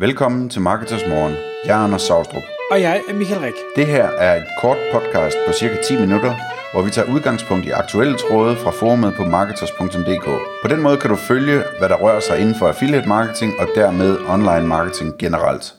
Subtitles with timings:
[0.00, 1.34] Velkommen til Marketers Morgen.
[1.64, 2.42] Jeg er Anders Saustrup.
[2.70, 3.54] Og jeg er Michael Rik.
[3.76, 6.34] Det her er et kort podcast på cirka 10 minutter,
[6.72, 10.24] hvor vi tager udgangspunkt i aktuelle tråde fra forumet på marketers.dk.
[10.62, 13.68] På den måde kan du følge, hvad der rører sig inden for affiliate marketing og
[13.74, 15.74] dermed online marketing generelt.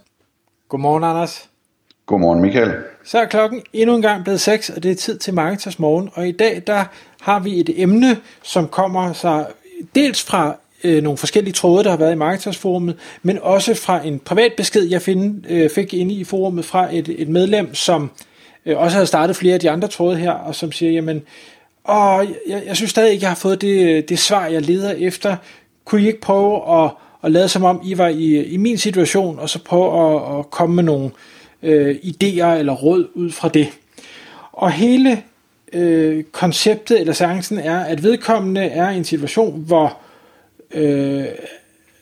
[0.70, 1.50] Godmorgen, Anders.
[2.06, 2.74] Godmorgen, Michael.
[3.04, 6.10] Så er klokken endnu en gang blevet 6, og det er tid til Marketers Morgen.
[6.14, 6.86] Og i dag, der
[7.22, 9.46] har vi et emne, som kommer sig
[9.96, 14.20] dels fra øh, nogle forskellige tråde, der har været i Marketersforumet, men også fra en
[14.20, 18.12] privat besked, jeg find, øh, fik inde i forumet fra et, et medlem, som
[18.66, 21.22] øh, også havde startet flere af de andre tråde her, og som siger, jamen,
[21.90, 25.36] åh, jeg, jeg synes stadig ikke, jeg har fået det, det svar, jeg leder efter.
[25.86, 26.92] Kunne I ikke prøve at,
[27.24, 30.52] at lade som om, I var i, i min situation, og så prøve at, at
[30.52, 31.10] komme med nogle
[31.64, 33.68] øh, idéer eller råd ud fra det.
[34.52, 35.24] Og hele
[35.74, 39.98] øh, konceptet eller seancen er, at vedkommende er i en situation, hvor
[40.74, 41.26] øh,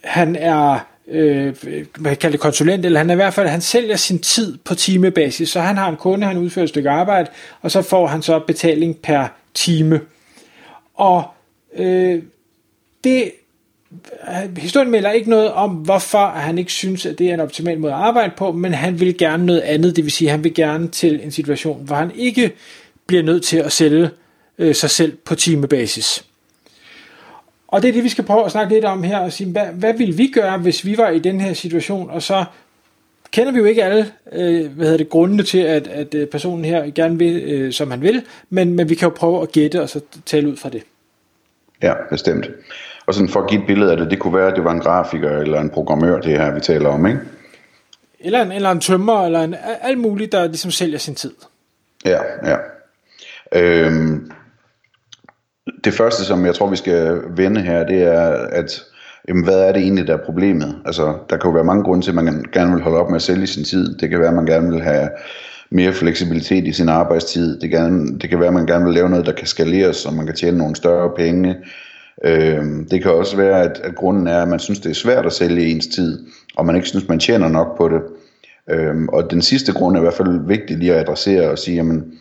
[0.04, 0.80] han er
[1.10, 1.56] øh,
[2.00, 4.58] man kan kalde det konsulent, eller han er i hvert fald, han sælger sin tid
[4.58, 7.30] på timebasis, så han har en kunde, han udfører et stykke arbejde,
[7.62, 10.02] og så får han så betaling per time.
[10.96, 11.24] Og
[11.76, 12.24] øh,
[13.04, 13.32] det
[14.30, 17.80] øh, historien melder ikke noget om, hvorfor han ikke synes, at det er en optimal
[17.80, 20.44] måde at arbejde på, men han vil gerne noget andet, det vil sige, at han
[20.44, 22.52] vil gerne til en situation, hvor han ikke
[23.08, 24.10] bliver nødt til at sælge
[24.58, 26.26] øh, sig selv på timebasis.
[27.72, 29.66] Og det er det, vi skal prøve at snakke lidt om her, og sige, hvad,
[29.66, 32.46] hvad ville vi gøre, hvis vi var i den her situation, og så
[33.32, 36.66] kender vi jo ikke alle øh, hvad hedder det, grundene til, at, at øh, personen
[36.66, 39.82] her gerne vil, øh, som han vil, men, men vi kan jo prøve at gætte
[39.82, 40.84] og så tale ud fra det.
[41.82, 42.50] Ja, bestemt.
[43.06, 44.72] Og sådan for at give et billede af det, det kunne være, at det var
[44.72, 47.20] en grafiker eller en programmør, det her vi taler om, ikke?
[48.20, 51.34] Eller en, eller en tømmer, eller en, alt muligt, der ligesom sælger sin tid.
[52.06, 52.58] Ja, ja.
[53.52, 54.29] Øhm,
[55.84, 58.84] det første, som jeg tror, vi skal vende her, det er, at
[59.28, 60.76] jamen, hvad er det egentlig, der er problemet?
[60.86, 63.16] Altså, der kan jo være mange grunde til, at man gerne vil holde op med
[63.16, 63.98] at sælge sin tid.
[63.98, 65.10] Det kan være, at man gerne vil have
[65.72, 67.60] mere fleksibilitet i sin arbejdstid.
[67.60, 70.12] Det kan, det kan være, at man gerne vil lave noget, der kan skaleres, så
[70.12, 71.56] man kan tjene nogle større penge.
[72.26, 75.26] Øhm, det kan også være, at, at grunden er, at man synes, det er svært
[75.26, 78.02] at sælge ens tid, og man ikke synes, man tjener nok på det.
[78.70, 81.76] Øhm, og den sidste grund er i hvert fald vigtig lige at adressere og sige,
[81.76, 82.14] jamen,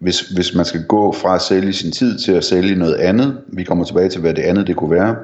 [0.00, 3.38] hvis, hvis man skal gå fra at sælge sin tid til at sælge noget andet,
[3.46, 5.16] vi kommer tilbage til, hvad det andet det kunne være,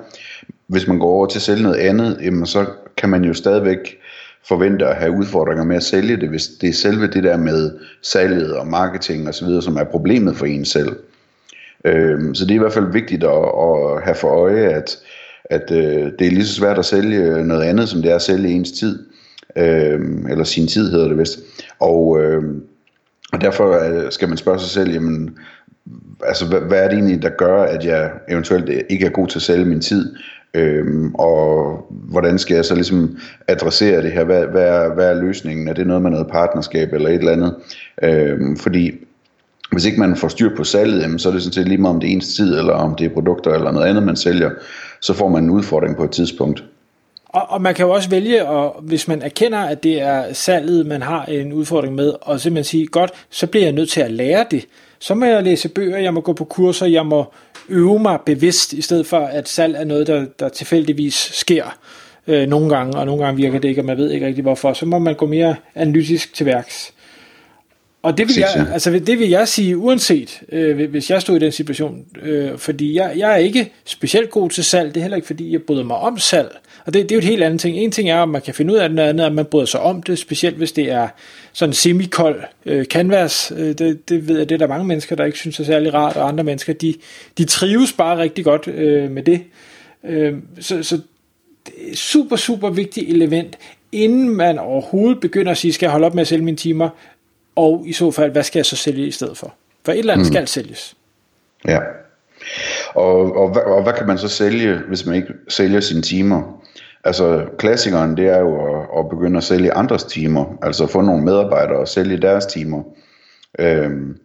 [0.67, 3.99] hvis man går over til at sælge noget andet, jamen så kan man jo stadigvæk
[4.49, 7.73] forvente at have udfordringer med at sælge det, hvis det er selve det der med
[8.03, 10.97] salget og marketing osv., som er problemet for en selv.
[11.85, 14.99] Øhm, så det er i hvert fald vigtigt at, at have for øje, at,
[15.45, 18.23] at øh, det er lige så svært at sælge noget andet, som det er at
[18.23, 19.06] sælge ens tid,
[19.56, 21.39] øhm, eller sin tid hedder det vist.
[21.81, 22.62] Og, øhm,
[23.33, 25.39] og derfor øh, skal man spørge sig selv, jamen,
[26.25, 29.39] altså, hvad, hvad er det egentlig, der gør, at jeg eventuelt ikke er god til
[29.39, 30.15] at sælge min tid?
[30.55, 33.19] Øhm, og hvordan skal jeg så ligesom
[33.49, 34.25] adressere det her?
[34.25, 35.69] Hvad, hvad, er, hvad er løsningen?
[35.69, 37.55] Er det noget med noget partnerskab eller et eller andet?
[38.03, 38.91] Øhm, fordi
[39.73, 41.95] hvis ikke man får styr på salget, jamen, så er det sådan set lige meget
[41.95, 44.51] om det er ens tid, eller om det er produkter eller noget andet, man sælger,
[45.01, 46.65] så får man en udfordring på et tidspunkt.
[47.34, 50.87] Og, og man kan jo også vælge, og hvis man erkender, at det er salget,
[50.87, 54.11] man har en udfordring med, og simpelthen sige, godt, så bliver jeg nødt til at
[54.11, 54.67] lære det.
[54.99, 57.33] Så må jeg læse bøger, jeg må gå på kurser, jeg må
[57.69, 61.78] øve mig bevidst, i stedet for at salg er noget, der, der tilfældigvis sker
[62.27, 64.73] øh, nogle gange, og nogle gange virker det ikke, og man ved ikke rigtig hvorfor.
[64.73, 66.93] Så må man gå mere analytisk til værks.
[68.03, 71.39] Og det vil, jeg, altså, det vil jeg sige, uanset øh, hvis jeg stod i
[71.39, 75.17] den situation, øh, fordi jeg, jeg er ikke specielt god til salg, det er heller
[75.17, 76.56] ikke fordi, jeg bryder mig om salg,
[76.87, 77.77] og det, det er jo et helt andet ting.
[77.77, 79.67] En ting er, at man kan finde ud af det, noget andet at man bryder
[79.67, 81.09] sig om det, specielt hvis det er
[81.53, 83.53] sådan semikold øh, canvas.
[83.56, 85.94] Øh, det, det ved jeg, det er der mange mennesker, der ikke synes er særlig
[85.94, 86.94] rart, og andre mennesker, de,
[87.39, 89.43] de trives bare rigtig godt øh, med det.
[90.05, 91.00] Øh, så, så
[91.67, 93.59] det er super, super vigtigt element,
[93.93, 96.89] inden man overhovedet begynder at sige, skal jeg holde op med at sælge mine timer,
[97.56, 99.55] og i så fald, hvad skal jeg så sælge i stedet for?
[99.84, 100.33] For et eller andet mm.
[100.33, 100.97] skal sælges.
[101.69, 101.78] Ja.
[102.94, 106.63] Og, og, og hvad kan man så sælge, hvis man ikke sælger sine timer?
[107.04, 111.25] Altså klassikeren, det er jo at, at begynde at sælge andres timer, altså få nogle
[111.25, 112.82] medarbejdere og sælge deres timer.
[113.58, 114.17] Øhm,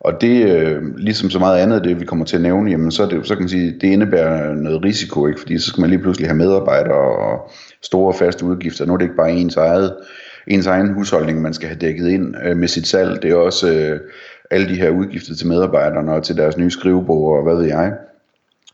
[0.00, 3.06] og det, øh, ligesom så meget andet, det vi kommer til at nævne, jamen så,
[3.06, 5.40] det, så kan man sige, det indebærer noget risiko, ikke?
[5.40, 7.50] fordi så skal man lige pludselig have medarbejdere og
[7.82, 8.86] store faste udgifter.
[8.86, 9.96] Nu er det ikke bare ens eget
[10.46, 13.22] ens egen husholdning, man skal have dækket ind øh, med sit salg.
[13.22, 14.00] Det er også øh,
[14.50, 17.92] alle de her udgifter til medarbejderne og til deres nye skrivebord og hvad ved jeg.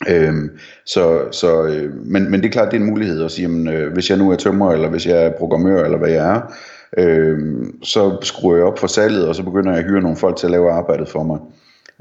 [0.09, 0.51] Øhm,
[0.87, 3.69] så, så, øh, men, men det er klart, det er en mulighed at sige, jamen,
[3.69, 6.41] øh, hvis jeg nu er tømrer, eller hvis jeg er programmør, eller hvad jeg er,
[6.99, 7.39] øh,
[7.83, 10.47] så skruer jeg op for salget, og så begynder jeg at hyre nogle folk til
[10.47, 11.39] at lave arbejdet for mig.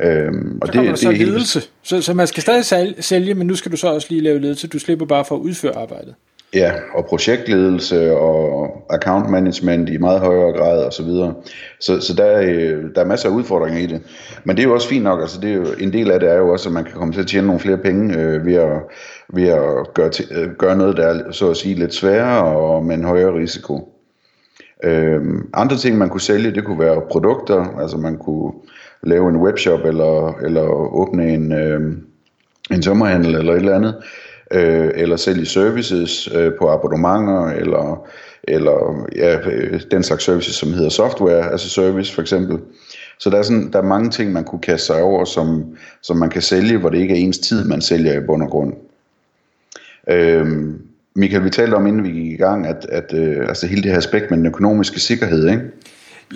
[0.04, 1.60] Øhm, og så det, det så er ledelse.
[1.60, 1.72] Helt...
[1.84, 4.68] Så, så man skal stadig sælge, men nu skal du så også lige lave ledelse.
[4.68, 6.16] Du slipper bare for at udføre arbejdet.
[6.54, 11.34] Ja, og projektledelse og account management i meget højere grad og så videre.
[11.80, 14.02] Så, så der, er, der er masser af udfordringer i det.
[14.44, 16.30] Men det er jo også fint nok, altså det er jo, en del af det
[16.30, 18.56] er jo også, at man kan komme til at tjene nogle flere penge øh, ved,
[18.56, 18.80] at,
[19.34, 22.86] ved at gøre, til, øh, gøre noget, der er så at sige lidt sværere og
[22.86, 23.94] med en højere risiko.
[24.84, 25.22] Øh,
[25.54, 28.52] andre ting, man kunne sælge, det kunne være produkter, altså man kunne
[29.04, 30.64] lave en webshop eller, eller
[30.94, 31.82] åbne en, øh,
[32.72, 33.96] en sommerhandel eller et eller andet
[34.54, 38.08] øh, eller sælge services øh, på abonnementer, eller,
[38.44, 42.60] eller ja, øh, den slags services, som hedder software altså service for eksempel.
[43.20, 46.18] Så der er, sådan, der er mange ting, man kunne kaste sig over, som, som
[46.18, 48.74] man kan sælge, hvor det ikke er ens tid, man sælger i bund og grund.
[50.10, 50.82] Øhm,
[51.16, 53.92] Michael, vi talte om, inden vi gik i gang, at, at øh, altså hele det
[53.92, 55.62] her aspekt med den økonomiske sikkerhed, ikke?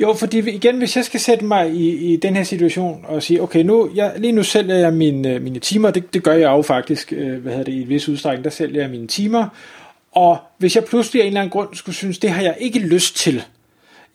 [0.01, 3.41] Jo, fordi igen, hvis jeg skal sætte mig i, i den her situation og sige,
[3.41, 6.49] okay, nu, jeg, lige nu sælger jeg mine, øh, mine timer, det, det gør jeg
[6.49, 9.47] jo faktisk, øh, hvad hedder det, i et vis udstrækning, der sælger jeg mine timer,
[10.11, 12.79] og hvis jeg pludselig af en eller anden grund skulle synes, det har jeg ikke
[12.79, 13.43] lyst til,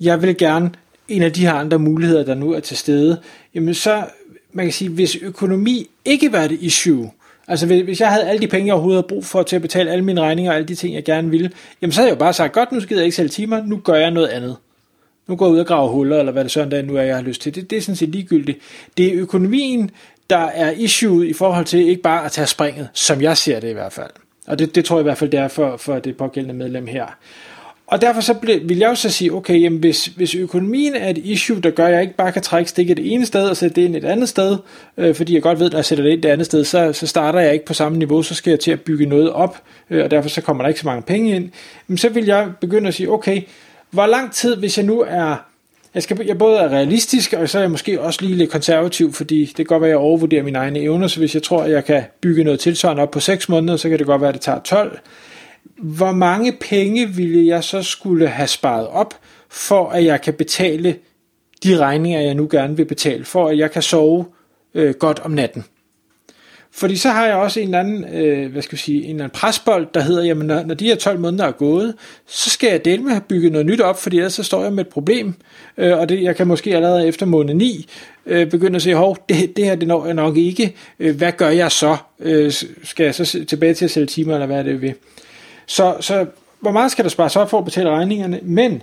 [0.00, 0.70] jeg vil gerne
[1.08, 3.20] en af de her andre muligheder, der nu er til stede,
[3.54, 4.04] jamen så,
[4.52, 7.10] man kan sige, hvis økonomi ikke var det issue,
[7.48, 9.90] Altså hvis jeg havde alle de penge, jeg overhovedet havde brug for til at betale
[9.90, 11.50] alle mine regninger og alle de ting, jeg gerne ville,
[11.82, 13.76] jamen så havde jeg jo bare sagt, godt, nu gider jeg ikke sælge timer, nu
[13.76, 14.56] gør jeg noget andet
[15.26, 17.16] nu går jeg ud og graver huller, eller hvad det sådan der nu er, jeg
[17.16, 17.54] har lyst til.
[17.54, 18.58] Det, det er sådan set ligegyldigt.
[18.96, 19.90] Det er økonomien,
[20.30, 23.70] der er issue i forhold til ikke bare at tage springet, som jeg ser det
[23.70, 24.10] i hvert fald.
[24.46, 26.86] Og det, det tror jeg i hvert fald, det er for, for det pågældende medlem
[26.86, 27.06] her.
[27.90, 31.18] Og derfor så vil jeg jo så sige, okay, jamen hvis, hvis økonomien er et
[31.18, 33.80] issue, der gør, at jeg ikke bare kan trække stikket det ene sted og sætte
[33.80, 34.56] det ind et andet sted,
[34.96, 36.92] øh, fordi jeg godt ved, at når jeg sætter det ind et andet sted, så,
[36.92, 39.62] så starter jeg ikke på samme niveau, så skal jeg til at bygge noget op,
[39.90, 41.50] øh, og derfor så kommer der ikke så mange penge ind.
[41.86, 43.42] Men så vil jeg begynde at sige, okay,
[43.90, 45.36] hvor lang tid, hvis jeg nu er
[45.94, 49.12] jeg, skal, jeg både er realistisk, og så er jeg måske også lige lidt konservativ,
[49.12, 51.62] fordi det kan godt være, at jeg overvurderer mine egne evner, så hvis jeg tror,
[51.62, 54.28] at jeg kan bygge noget tilsvarende op på 6 måneder, så kan det godt være,
[54.28, 54.98] at det tager 12.
[55.76, 59.14] Hvor mange penge ville jeg så skulle have sparet op,
[59.48, 60.96] for at jeg kan betale
[61.62, 64.24] de regninger, jeg nu gerne vil betale, for at jeg kan sove
[64.74, 65.64] øh, godt om natten?
[66.72, 69.24] Fordi så har jeg også en eller anden, øh, hvad skal jeg sige, en eller
[69.24, 71.94] anden presbold, der hedder, jamen når, når de her 12 måneder er gået,
[72.26, 74.72] så skal jeg dele med at bygge noget nyt op, fordi ellers så står jeg
[74.72, 75.34] med et problem,
[75.78, 77.88] øh, og det, jeg kan måske allerede efter måned 9
[78.26, 81.32] øh, begynde at sige, hov, det, det her det når jeg nok ikke, øh, hvad
[81.32, 81.96] gør jeg så?
[82.20, 82.52] Øh,
[82.84, 84.92] skal jeg så tilbage til at sælge timer, eller hvad er det ved?
[85.66, 86.26] Så, så
[86.60, 88.40] hvor meget skal der spares op for at betale regningerne?
[88.42, 88.82] Men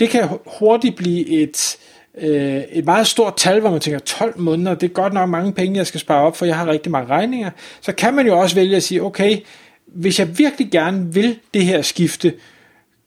[0.00, 1.76] det kan hurtigt blive et,
[2.20, 5.52] øh, et meget stort tal, hvor man tænker, 12 måneder, det er godt nok mange
[5.52, 7.50] penge, jeg skal spare op, for jeg har rigtig mange regninger,
[7.80, 9.38] så kan man jo også vælge at sige, okay,
[9.86, 12.34] hvis jeg virkelig gerne vil det her skifte,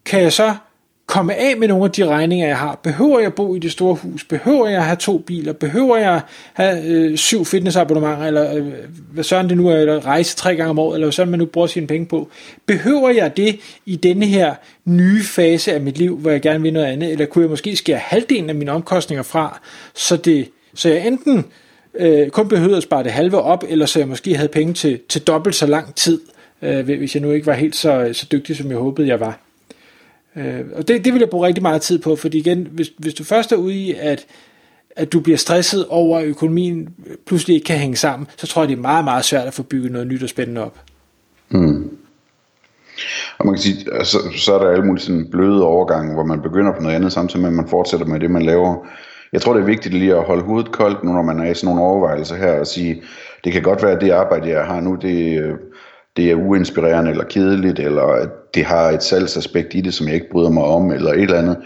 [0.06, 0.56] kan jeg så
[1.12, 2.80] komme af med nogle af de regninger, jeg har?
[2.84, 4.24] Behøver jeg bo i det store hus?
[4.24, 5.54] Behøver jeg have to biler?
[5.54, 6.22] Behøver jeg
[6.54, 8.25] have øh, syv fitnessabonnementer?
[8.25, 8.66] Eller øh,
[9.13, 9.75] hvad sådan det nu er?
[9.75, 10.96] Eller rejse tre gange om året?
[10.96, 12.30] Eller hvad sådan man nu bruger sine penge på?
[12.66, 14.56] Behøver jeg det i denne her
[14.86, 17.12] nye fase af mit liv, hvor jeg gerne vil noget andet?
[17.12, 19.60] Eller kunne jeg måske skære halvdelen af mine omkostninger fra,
[19.94, 21.46] så, det, så jeg enten
[21.96, 25.00] øh, kun behøvede at spare det halve op, eller så jeg måske havde penge til,
[25.10, 26.22] til dobbelt så lang tid,
[26.62, 29.50] øh, hvis jeg nu ikke var helt så, så dygtig, som jeg håbede, jeg var.
[30.36, 33.13] Øh, og det, det vil jeg bruge rigtig meget tid på, fordi igen, hvis, hvis
[33.13, 34.25] du først er ude i, at,
[34.95, 38.62] at du bliver stresset over, at økonomien øh, pludselig ikke kan hænge sammen, så tror
[38.62, 40.80] jeg, det er meget, meget svært at få bygget noget nyt og spændende op.
[41.50, 41.98] Mm.
[43.38, 46.42] Og man kan sige, altså, så er der alle mulige sådan bløde overgange, hvor man
[46.42, 48.88] begynder på noget andet, samtidig med, at man fortsætter med det, man laver.
[49.34, 51.56] Jeg tror, det er vigtigt lige at holde hovedet koldt, nu når man er i
[51.56, 53.03] sådan nogle overvejelser her, og sige,
[53.44, 55.53] det kan godt være, at det arbejde, jeg har nu, det, øh,
[56.18, 60.15] det er uinspirerende eller kedeligt, eller at det har et salgsaspekt i det, som jeg
[60.15, 61.58] ikke bryder mig om, eller et eller andet.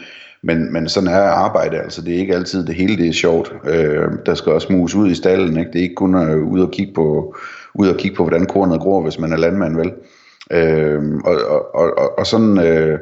[0.43, 3.53] Men, men sådan er arbejde, altså det er ikke altid det hele, det er sjovt.
[3.67, 5.71] Øh, der skal også mus ud i stallen, ikke?
[5.71, 7.35] det er ikke kun øh, at ud og kigge på,
[7.73, 9.91] ud og kigge på hvordan kornet gror, hvis man er landmand, vel?
[10.51, 11.35] Øh, og,
[11.73, 12.99] og, og, og sådan, øh,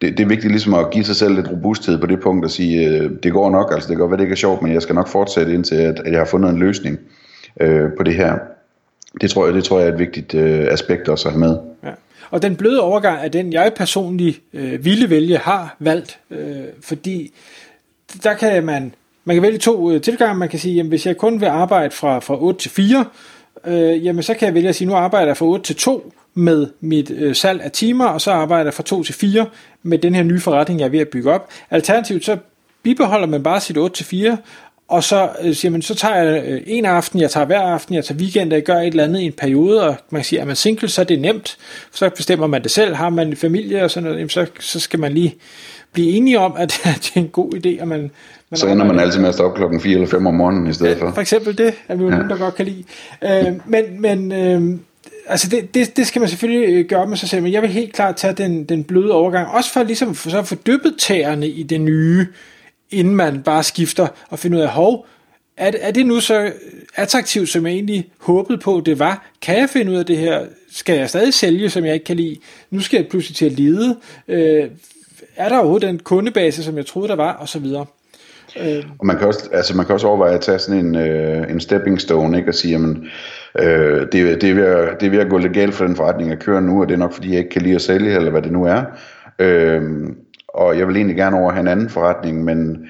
[0.00, 2.50] det, det er vigtigt ligesom at give sig selv lidt robusthed på det punkt og
[2.50, 4.72] sige, øh, det går nok, altså det kan godt være, det ikke er sjovt, men
[4.72, 6.98] jeg skal nok fortsætte indtil, at, at jeg har fundet en løsning
[7.60, 8.38] øh, på det her.
[9.20, 11.58] Det tror jeg, det tror jeg er et vigtigt øh, aspekt også at have med.
[11.84, 11.90] Ja.
[12.30, 17.32] Og den bløde overgang er den, jeg personligt øh, ville vælge, har valgt, øh, fordi
[18.22, 18.94] der kan man,
[19.24, 20.38] man kan vælge to øh, tilgange.
[20.38, 23.04] Man kan sige, jamen, hvis jeg kun vil arbejde fra, fra 8 til 4,
[23.66, 26.12] øh, jamen, så kan jeg vælge at sige, nu arbejder jeg fra 8 til 2
[26.34, 29.46] med mit øh, salg af timer, og så arbejder jeg fra 2 til 4
[29.82, 31.50] med den her nye forretning, jeg er ved at bygge op.
[31.70, 32.36] Alternativt så
[32.82, 34.36] bibeholder man bare sit 8 til 4,
[34.88, 37.94] og så øh, siger man, så tager jeg øh, en aften, jeg tager hver aften,
[37.94, 40.46] jeg tager weekend, jeg gør et eller andet i en periode, og man siger, at
[40.46, 41.56] man single, så er det nemt,
[41.92, 45.00] så bestemmer man det selv, har man en familie og sådan noget, så, så skal
[45.00, 45.34] man lige
[45.92, 48.00] blive enige om, at det er en god idé, at man...
[48.50, 50.66] man så ender man altid med at stå op klokken 4 eller 5 om morgenen
[50.66, 51.12] i stedet for.
[51.12, 52.14] For eksempel det, er vi jo ja.
[52.14, 52.84] nogen, der godt kan lide.
[53.24, 54.78] Øh, men men øh,
[55.28, 57.70] altså det, det, det skal man selvfølgelig øh, gøre med sig selv, men jeg vil
[57.70, 60.94] helt klart tage den, den bløde overgang, også for ligesom for, så at få dyppet
[60.98, 62.26] tæerne i det nye,
[62.90, 65.06] inden man bare skifter og finder ud af, hov,
[65.56, 66.52] er, er det nu så
[66.96, 69.26] attraktivt, som jeg egentlig håbede på, det var?
[69.42, 70.44] Kan jeg finde ud af det her?
[70.70, 72.36] Skal jeg stadig sælge, som jeg ikke kan lide?
[72.70, 73.96] Nu skal jeg pludselig til at lide.
[74.28, 74.70] Øh,
[75.36, 77.32] er der overhovedet den kundebase, som jeg troede, der var?
[77.32, 77.86] Og så videre.
[78.60, 78.84] Øh.
[78.98, 81.60] Og man kan, også, altså man kan også overveje at tage sådan en, øh, en
[81.60, 82.50] stepping stone, ikke?
[82.50, 83.08] og sige, jamen,
[83.58, 86.30] øh, det, det, er ved at, det er ved at gå legalt for den forretning,
[86.30, 88.30] jeg kører nu, og det er nok fordi, jeg ikke kan lide at sælge, eller
[88.30, 88.82] hvad det nu er.
[89.38, 89.82] Øh,
[90.56, 92.86] og jeg vil egentlig gerne over have en anden forretning, men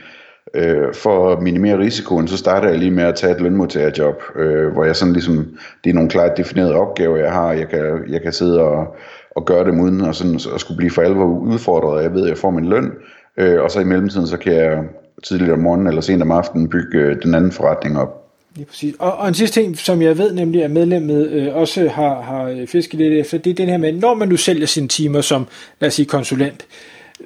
[0.55, 4.73] øh, for at minimere risikoen, så starter jeg lige med at tage et lønmodtagerjob, øh,
[4.73, 5.47] hvor jeg sådan ligesom,
[5.85, 8.97] det er nogle klart definerede opgaver, jeg har, jeg kan, jeg kan sidde og,
[9.31, 12.29] og gøre dem uden at, sådan, at skulle blive for alvor udfordret, jeg ved, at
[12.29, 12.93] jeg får min løn,
[13.37, 14.83] øh, og så i mellemtiden, så kan jeg
[15.25, 18.23] tidligere om morgenen eller sent om aftenen bygge øh, den anden forretning op.
[18.57, 18.95] Lige præcis.
[18.99, 22.67] Og, og en sidste ting, som jeg ved nemlig, at medlemmet øh, også har, har
[22.67, 25.47] fisket lidt efter, det er den her med, når man nu sælger sine timer som,
[25.81, 26.67] lad os sige, konsulent,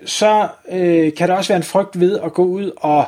[0.04, 3.04] så øh, kan der også være en frygt ved at gå ud og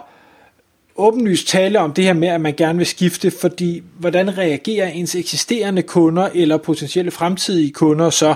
[0.96, 5.14] åbenlyst tale om det her med, at man gerne vil skifte, fordi hvordan reagerer ens
[5.14, 8.34] eksisterende kunder eller potentielle fremtidige kunder så?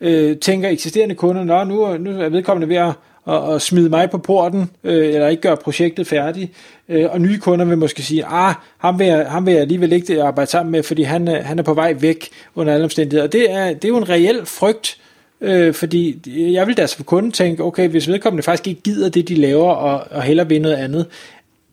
[0.00, 2.92] Øh, tænker eksisterende kunder, Nå, nu, nu er vedkommende ved at
[3.28, 6.52] at, at smide mig på porten, øh, eller ikke gøre projektet færdigt.
[6.88, 9.92] Øh, og nye kunder vil måske sige, ah, ham vil jeg, ham vil jeg alligevel
[9.92, 13.24] ikke arbejde sammen med, fordi han, han er på vej væk under alle omstændigheder.
[13.24, 15.00] Og det er, det er jo en reel frygt,
[15.40, 16.20] øh, fordi
[16.54, 19.72] jeg vil da som kunde tænke, okay, hvis vedkommende faktisk ikke gider det, de laver,
[19.72, 21.06] og, og hellere vil noget andet,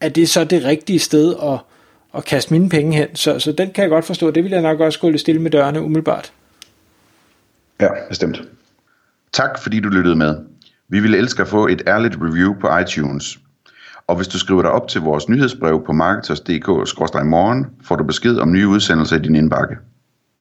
[0.02, 1.60] er det så det rigtige sted at,
[2.18, 3.16] at kaste mine penge hen?
[3.16, 4.32] Så, så den kan jeg godt forstå.
[4.32, 6.32] Det vil jeg nok også gå lidt stille med dørene umiddelbart.
[7.82, 8.42] Ja, bestemt.
[9.34, 10.36] Tak fordi du lyttede med.
[10.90, 13.40] Vi ville elske at få et ærligt review på iTunes.
[14.08, 18.52] Og hvis du skriver dig op til vores nyhedsbrev på marketers.dk-morgen, får du besked om
[18.52, 19.76] nye udsendelser i din indbakke.